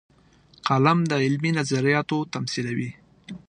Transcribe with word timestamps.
قلم 0.67 0.99
د 1.09 1.11
علمي 1.23 1.51
نظریاتو 1.59 2.17
تمثیلوي 2.33 2.91